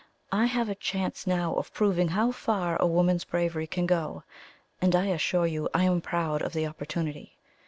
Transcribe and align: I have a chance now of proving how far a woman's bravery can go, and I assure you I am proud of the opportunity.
I 0.31 0.45
have 0.47 0.67
a 0.67 0.73
chance 0.73 1.27
now 1.27 1.53
of 1.53 1.71
proving 1.75 2.07
how 2.07 2.31
far 2.31 2.75
a 2.77 2.87
woman's 2.87 3.23
bravery 3.23 3.67
can 3.67 3.85
go, 3.85 4.23
and 4.81 4.95
I 4.95 5.05
assure 5.09 5.45
you 5.45 5.69
I 5.75 5.83
am 5.83 6.01
proud 6.01 6.41
of 6.41 6.53
the 6.53 6.65
opportunity. 6.65 7.37